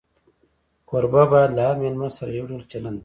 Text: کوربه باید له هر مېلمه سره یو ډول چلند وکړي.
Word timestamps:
کوربه 0.89 1.23
باید 1.31 1.49
له 1.57 1.61
هر 1.67 1.75
مېلمه 1.81 2.09
سره 2.17 2.31
یو 2.37 2.45
ډول 2.49 2.63
چلند 2.71 2.95
وکړي. 2.95 2.99